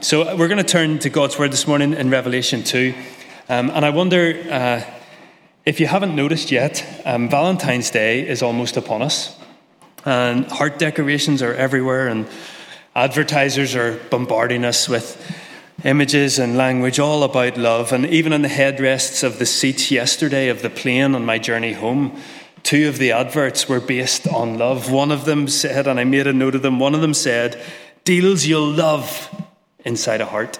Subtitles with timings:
[0.00, 2.94] So we're going to turn to God's Word this morning in Revelation 2.
[3.48, 4.84] Um, and I wonder uh,
[5.66, 9.36] if you haven't noticed yet, um, Valentine's Day is almost upon us.
[10.04, 12.28] And heart decorations are everywhere, and
[12.94, 15.20] advertisers are bombarding us with
[15.82, 17.92] images and language all about love.
[17.92, 21.72] And even on the headrests of the seats yesterday of the plane on my journey
[21.72, 22.16] home,
[22.62, 24.92] two of the adverts were based on love.
[24.92, 27.60] One of them said, and I made a note of them, one of them said,
[28.04, 29.28] Deals you'll love
[29.84, 30.58] inside a heart.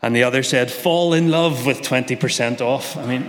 [0.00, 2.96] And the other said, fall in love with 20% off.
[2.96, 3.22] I mean,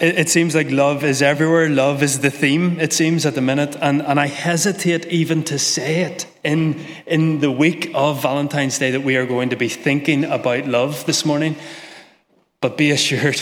[0.00, 1.68] it, it, seems like love is everywhere.
[1.68, 3.76] Love is the theme, it seems, at the minute.
[3.82, 8.90] And, and I hesitate even to say it in, in the week of Valentine's Day
[8.92, 11.56] that we are going to be thinking about love this morning.
[12.62, 13.40] But be assured,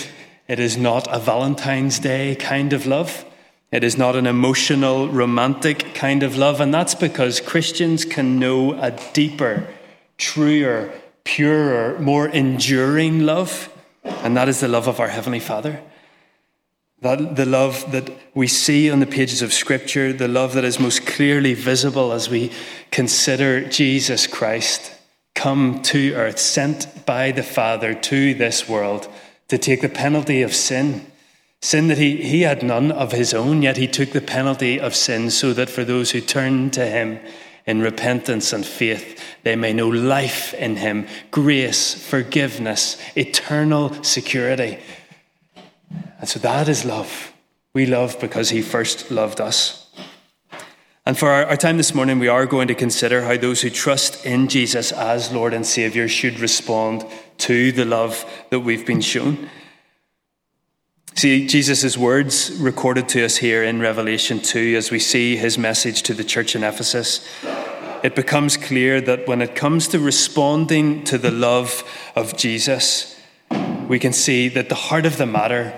[0.49, 3.25] it is not a Valentine's Day kind of love.
[3.71, 8.81] It is not an emotional, romantic kind of love, and that's because Christians can know
[8.81, 9.69] a deeper,
[10.17, 10.91] truer,
[11.25, 13.71] purer, more enduring love,
[14.03, 15.83] and that is the love of our Heavenly Father.
[17.03, 20.81] That the love that we see on the pages of Scripture, the love that is
[20.81, 22.51] most clearly visible as we
[22.91, 24.95] consider Jesus Christ
[25.35, 29.09] come to earth, sent by the Father to this world
[29.49, 31.07] to take the penalty of sin
[31.61, 34.95] Sin that he, he had none of his own, yet he took the penalty of
[34.95, 37.19] sin so that for those who turn to him
[37.67, 44.79] in repentance and faith, they may know life in him, grace, forgiveness, eternal security.
[46.19, 47.33] And so that is love.
[47.75, 49.91] We love because he first loved us.
[51.05, 53.71] And for our, our, time this morning, we are going to consider how those who
[53.71, 57.05] trust in Jesus as Lord and Savior should respond
[57.39, 59.49] to the love that we've been shown.
[61.19, 66.03] See, Jesus' words recorded to us here in Revelation 2 as we see his message
[66.05, 67.29] to the church in Ephesus.
[68.05, 71.83] It becomes clear that when it comes to responding to the love
[72.15, 73.21] of Jesus,
[73.89, 75.75] we can see that the heart of the matter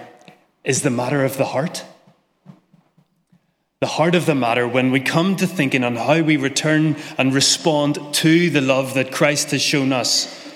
[0.62, 1.86] is the matter of the heart.
[3.80, 7.32] The heart of the matter, when we come to thinking on how we return and
[7.32, 10.52] respond to the love that Christ has shown us,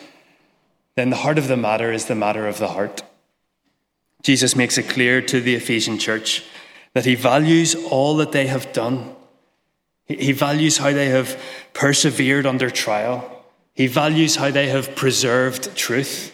[0.95, 3.03] then the heart of the matter is the matter of the heart.
[4.25, 6.43] Jesus makes it clear to the Ephesian church
[6.95, 9.15] that he values all that they have done.
[10.07, 11.39] He values how they have
[11.75, 13.45] persevered under trial.
[13.75, 16.33] He values how they have preserved truth.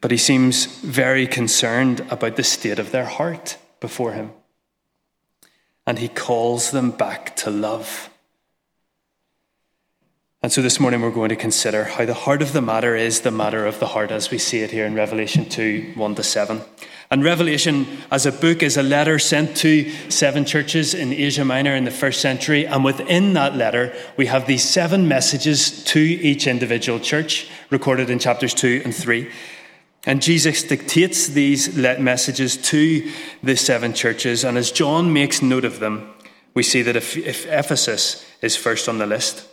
[0.00, 4.30] But he seems very concerned about the state of their heart before him.
[5.86, 8.10] And he calls them back to love.
[10.42, 13.20] And so this morning we're going to consider how the heart of the matter is
[13.20, 16.22] the matter of the heart as we see it here in Revelation 2 1 to
[16.22, 16.62] 7.
[17.10, 21.74] And Revelation as a book is a letter sent to seven churches in Asia Minor
[21.74, 22.66] in the first century.
[22.66, 28.18] And within that letter, we have these seven messages to each individual church recorded in
[28.18, 29.30] chapters 2 and 3.
[30.06, 33.12] And Jesus dictates these messages to
[33.42, 34.42] the seven churches.
[34.42, 36.14] And as John makes note of them,
[36.54, 39.49] we see that if, if Ephesus is first on the list.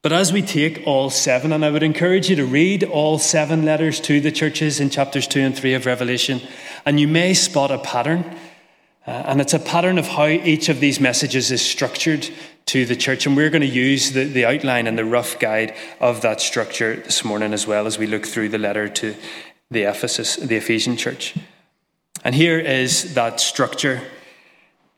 [0.00, 3.64] But as we take all seven, and I would encourage you to read all seven
[3.64, 6.40] letters to the churches in chapters 2 and 3 of Revelation,
[6.86, 8.24] and you may spot a pattern.
[9.08, 12.28] Uh, and it's a pattern of how each of these messages is structured
[12.66, 13.26] to the church.
[13.26, 16.96] And we're going to use the, the outline and the rough guide of that structure
[16.96, 19.16] this morning as well as we look through the letter to
[19.70, 21.34] the Ephesus, the Ephesian church.
[22.22, 24.02] And here is that structure.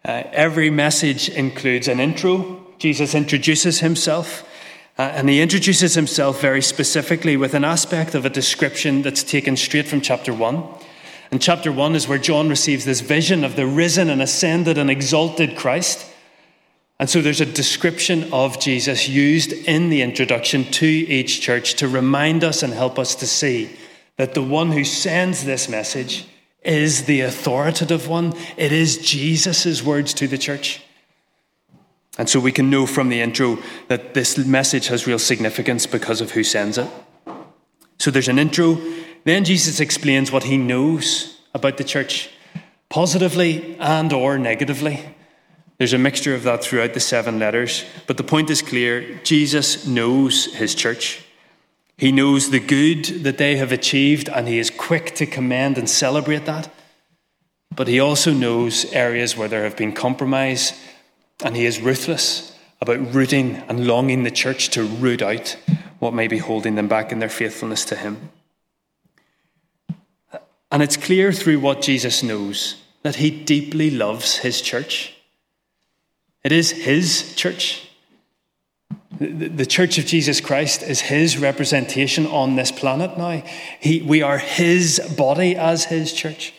[0.05, 2.67] Uh, every message includes an intro.
[2.78, 4.44] Jesus introduces himself.
[5.00, 9.56] Uh, and he introduces himself very specifically with an aspect of a description that's taken
[9.56, 10.62] straight from chapter 1.
[11.31, 14.91] And chapter 1 is where John receives this vision of the risen and ascended and
[14.91, 16.06] exalted Christ.
[16.99, 21.88] And so there's a description of Jesus used in the introduction to each church to
[21.88, 23.75] remind us and help us to see
[24.19, 26.27] that the one who sends this message
[26.62, 28.34] is the authoritative one.
[28.59, 30.82] It is Jesus' words to the church.
[32.20, 33.56] And so we can know from the intro
[33.88, 36.87] that this message has real significance because of who sends it.
[37.99, 38.78] So there's an intro.
[39.25, 42.28] Then Jesus explains what he knows about the church,
[42.90, 45.00] positively and or negatively.
[45.78, 49.19] There's a mixture of that throughout the seven letters, but the point is clear.
[49.25, 51.25] Jesus knows his church.
[51.96, 55.88] He knows the good that they have achieved, and he is quick to commend and
[55.88, 56.70] celebrate that.
[57.75, 60.75] But he also knows areas where there have been compromise
[61.42, 65.56] and he is ruthless about rooting and longing the church to root out
[65.98, 68.31] what may be holding them back in their faithfulness to him.
[70.70, 75.14] And it's clear through what Jesus knows that he deeply loves his church.
[76.44, 77.88] It is his church.
[79.19, 83.42] The church of Jesus Christ is his representation on this planet now.
[83.78, 86.54] He, we are his body as his church.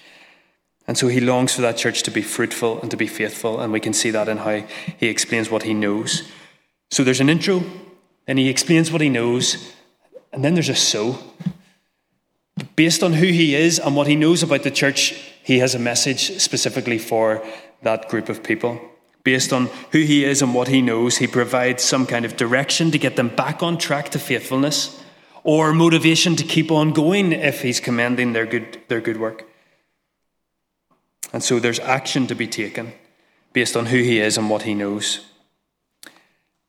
[0.87, 3.59] And so he longs for that church to be fruitful and to be faithful.
[3.59, 4.63] And we can see that in how
[4.97, 6.23] he explains what he knows.
[6.89, 7.63] So there's an intro,
[8.27, 9.73] and he explains what he knows,
[10.33, 11.17] and then there's a so.
[12.75, 15.11] Based on who he is and what he knows about the church,
[15.43, 17.43] he has a message specifically for
[17.81, 18.79] that group of people.
[19.23, 22.91] Based on who he is and what he knows, he provides some kind of direction
[22.91, 25.01] to get them back on track to faithfulness
[25.43, 29.47] or motivation to keep on going if he's commending their good, their good work.
[31.33, 32.93] And so there's action to be taken
[33.53, 35.25] based on who he is and what he knows.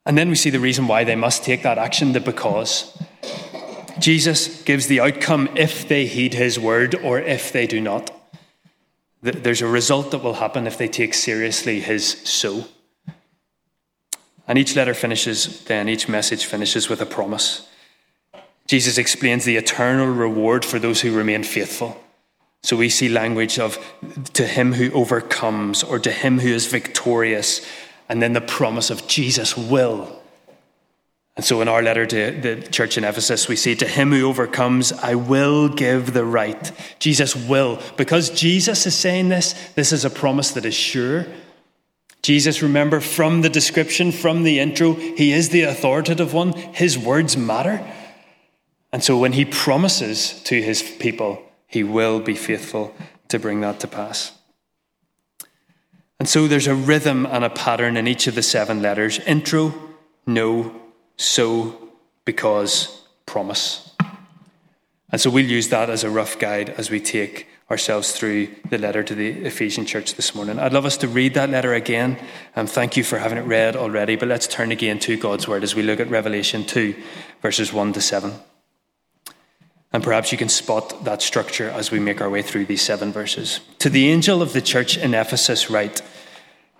[0.05, 2.97] And then we see the reason why they must take that action, the because.
[3.99, 8.11] Jesus gives the outcome if they heed his word or if they do not.
[9.21, 12.65] There's a result that will happen if they take seriously his so.
[14.49, 17.69] And each letter finishes, then, each message finishes with a promise.
[18.67, 22.03] Jesus explains the eternal reward for those who remain faithful.
[22.63, 23.79] So we see language of
[24.35, 27.67] to him who overcomes or to him who is victorious,
[28.09, 30.23] and then the promise of Jesus will.
[31.35, 34.29] And so in our letter to the church in Ephesus, we say, To him who
[34.29, 36.71] overcomes, I will give the right.
[36.99, 37.81] Jesus will.
[37.97, 41.27] Because Jesus is saying this, this is a promise that is sure.
[42.21, 46.53] Jesus, remember from the description, from the intro, he is the authoritative one.
[46.53, 47.85] His words matter.
[48.93, 51.43] And so when he promises to his people,
[51.73, 52.95] he will be faithful
[53.29, 54.33] to bring that to pass.
[56.21, 59.75] And so there's a rhythm and a pattern in each of the seven letters intro,
[60.27, 60.81] know,
[61.17, 61.91] so,
[62.25, 63.91] because, promise.
[65.11, 68.77] And so we'll use that as a rough guide as we take ourselves through the
[68.77, 70.59] letter to the Ephesian church this morning.
[70.59, 72.19] I'd love us to read that letter again,
[72.55, 74.15] and thank you for having it read already.
[74.15, 76.95] But let's turn again to God's word as we look at Revelation 2,
[77.41, 78.33] verses 1 to 7.
[79.93, 83.13] And perhaps you can spot that structure as we make our way through these seven
[83.13, 83.61] verses.
[83.81, 86.01] To the angel of the church in Ephesus, write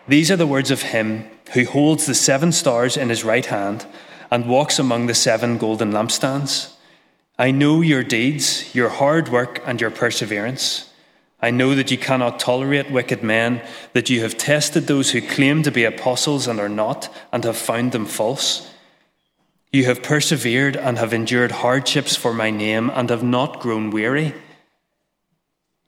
[0.09, 3.87] These are the words of him who holds the seven stars in his right hand
[4.31, 6.73] and walks among the seven golden lampstands.
[7.39, 10.91] I know your deeds, your hard work, and your perseverance.
[11.41, 13.63] I know that you cannot tolerate wicked men,
[13.95, 17.57] that you have tested those who claim to be apostles and are not, and have
[17.57, 18.72] found them false.
[19.73, 24.35] You have persevered and have endured hardships for my name and have not grown weary.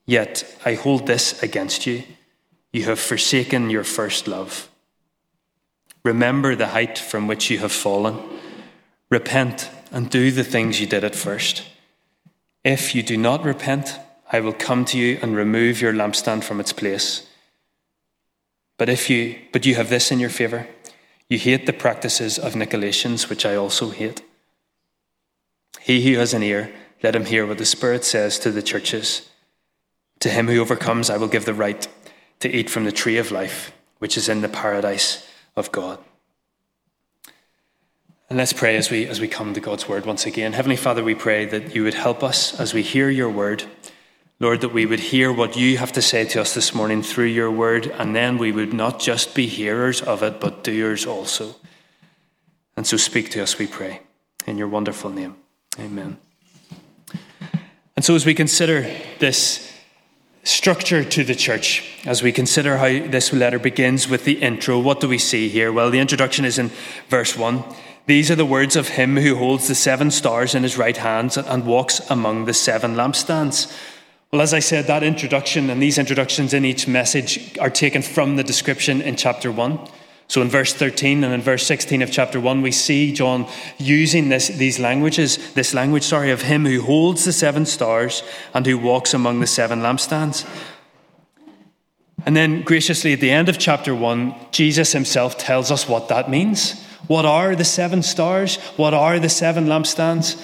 [0.06, 2.02] Yet I hold this against you
[2.74, 4.68] you have forsaken your first love.
[6.04, 8.18] Remember the height from which you have fallen.
[9.10, 11.62] Repent and do the things you did at first.
[12.64, 13.96] If you do not repent,
[14.32, 17.28] I will come to you and remove your lampstand from its place.
[18.76, 20.66] But if you but you have this in your favor,
[21.28, 24.22] you hate the practices of Nicolaitans, which I also hate.
[25.80, 26.72] He who has an ear,
[27.02, 29.28] let him hear what the Spirit says to the churches.
[30.20, 31.86] To him who overcomes, I will give the right
[32.40, 35.98] to eat from the tree of life, which is in the paradise of God.
[38.28, 40.54] And let's pray as we, as we come to God's word once again.
[40.54, 43.64] Heavenly Father, we pray that you would help us as we hear your word.
[44.40, 47.26] Lord, that we would hear what you have to say to us this morning through
[47.26, 51.54] your word, and then we would not just be hearers of it, but doers also.
[52.76, 54.00] And so speak to us, we pray,
[54.46, 55.36] in your wonderful name.
[55.78, 56.18] Amen.
[57.96, 59.72] And so, as we consider this
[60.42, 65.00] structure to the church, as we consider how this letter begins with the intro, what
[65.00, 65.72] do we see here?
[65.72, 66.70] Well, the introduction is in
[67.08, 67.62] verse 1.
[68.06, 71.36] These are the words of him who holds the seven stars in his right hand
[71.36, 73.72] and walks among the seven lampstands.
[74.34, 78.34] Well, as I said, that introduction and these introductions in each message are taken from
[78.34, 79.78] the description in chapter 1.
[80.26, 83.48] So in verse 13 and in verse 16 of chapter 1, we see John
[83.78, 88.66] using this, these languages, this language, sorry, of him who holds the seven stars and
[88.66, 90.44] who walks among the seven lampstands.
[92.26, 96.28] And then graciously at the end of chapter 1, Jesus himself tells us what that
[96.28, 96.84] means.
[97.06, 98.56] What are the seven stars?
[98.76, 100.42] What are the seven lampstands?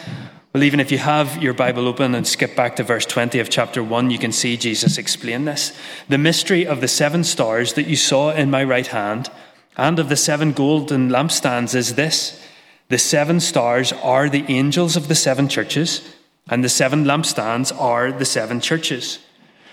[0.53, 3.51] Well, even if you have your Bible open and skip back to verse 20 of
[3.51, 5.73] chapter 1, you can see Jesus explain this.
[6.09, 9.31] The mystery of the seven stars that you saw in my right hand
[9.77, 12.45] and of the seven golden lampstands is this
[12.89, 16.03] the seven stars are the angels of the seven churches,
[16.49, 19.21] and the seven lampstands are the seven churches.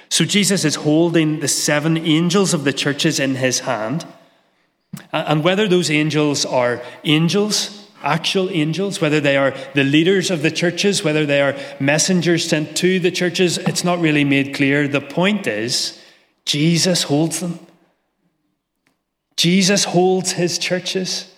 [0.09, 4.05] So Jesus is holding the seven angels of the churches in his hand.
[5.11, 10.51] And whether those angels are angels actual angels, whether they are the leaders of the
[10.51, 14.87] churches, whether they are messengers sent to the churches, it's not really made clear.
[14.87, 16.01] The point is,
[16.45, 17.59] Jesus holds them.
[19.35, 21.31] Jesus holds his churches.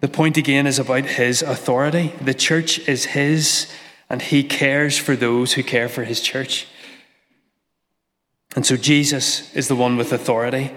[0.00, 2.12] The point again is about his authority.
[2.20, 3.72] The church is his,
[4.10, 6.66] and he cares for those who care for his church.
[8.54, 10.70] And so Jesus is the one with authority.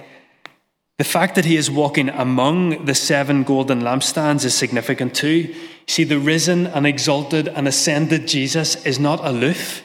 [1.00, 5.56] The fact that he is walking among the seven golden lampstands is significant too.
[5.88, 9.82] See, the risen and exalted and ascended Jesus is not aloof,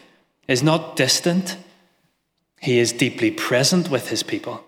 [0.49, 1.56] is not distant.
[2.61, 4.64] He is deeply present with his people.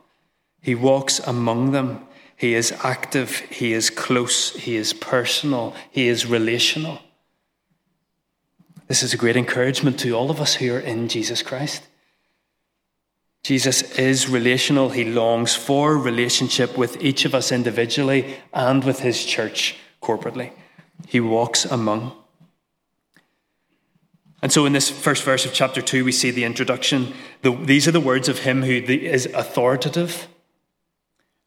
[0.62, 2.07] He walks among them.
[2.37, 3.41] He is active.
[3.50, 4.55] He is close.
[4.55, 5.75] He is personal.
[5.91, 7.00] He is relational.
[8.87, 11.83] This is a great encouragement to all of us who are in Jesus Christ.
[13.47, 14.88] Jesus is relational.
[14.88, 20.50] He longs for relationship with each of us individually and with his church corporately.
[21.07, 22.11] He walks among.
[24.43, 27.15] And so, in this first verse of chapter 2, we see the introduction.
[27.43, 30.26] The, these are the words of him who is authoritative,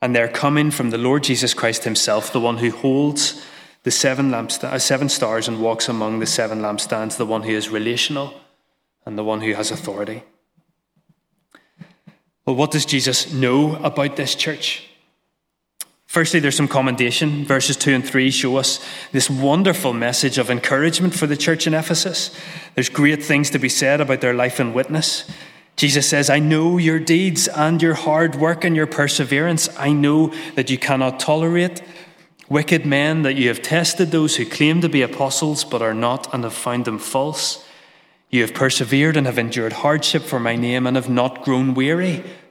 [0.01, 3.46] and they're coming from the Lord Jesus Christ himself, the one who holds
[3.84, 7.51] the seven, lampst- uh, seven stars and walks among the seven lampstands, the one who
[7.51, 8.36] is relational
[9.06, 10.24] and the one who has authority.
[12.50, 14.89] Well, what does Jesus know about this church?
[16.08, 17.46] Firstly, there's some commendation.
[17.46, 21.75] Verses 2 and 3 show us this wonderful message of encouragement for the church in
[21.75, 22.36] Ephesus.
[22.74, 25.29] There's great things to be said about their life and witness.
[25.75, 29.70] Jesus says, I know your deeds and your hard work and your perseverance.
[29.77, 31.84] I know that you cannot tolerate
[32.50, 36.34] wicked men, that you have tested those who claim to be apostles but are not
[36.34, 37.63] and have found them false.
[38.29, 42.24] You have persevered and have endured hardship for my name and have not grown weary.